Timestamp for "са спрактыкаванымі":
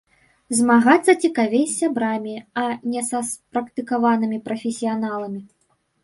3.09-4.39